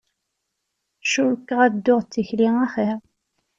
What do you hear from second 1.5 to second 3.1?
ad dduɣ d tikli axir.